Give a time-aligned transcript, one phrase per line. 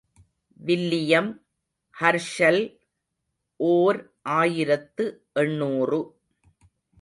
[0.59, 1.29] William
[1.95, 2.63] Herschel,
[3.59, 3.99] ஓர்
[4.21, 5.05] ஆயிரத்து
[5.33, 6.01] எண்ணூறு.